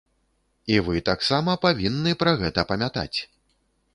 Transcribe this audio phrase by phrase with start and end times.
[0.75, 3.17] І вы таксама павінны пра гэта памятаць.